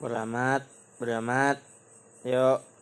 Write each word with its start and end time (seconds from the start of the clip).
beramat 0.00 0.76
beramat. 1.00 1.60
Yuk. 2.24 2.75